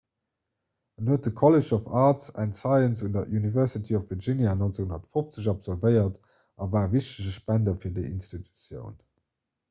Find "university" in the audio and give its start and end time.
3.39-3.93